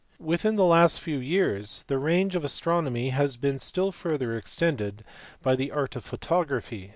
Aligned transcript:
Within 0.17 0.55
the 0.55 0.65
last 0.65 0.99
few 0.99 1.19
years 1.19 1.83
the 1.85 1.99
range 1.99 2.35
of 2.35 2.43
astronomy 2.43 3.09
has 3.09 3.37
been 3.37 3.59
still 3.59 3.91
further 3.91 4.35
extended 4.35 5.03
by 5.43 5.55
the 5.55 5.69
art 5.69 5.95
of 5.95 6.03
photography. 6.03 6.89